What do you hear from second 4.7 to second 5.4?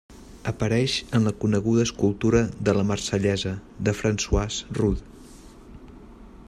Rude.